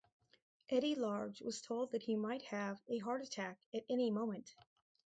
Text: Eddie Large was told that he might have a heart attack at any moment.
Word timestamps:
Eddie 0.67 0.95
Large 0.95 1.43
was 1.43 1.61
told 1.61 1.91
that 1.91 2.01
he 2.01 2.15
might 2.15 2.41
have 2.41 2.81
a 2.89 2.97
heart 2.97 3.21
attack 3.21 3.59
at 3.71 3.85
any 3.87 4.09
moment. 4.09 4.55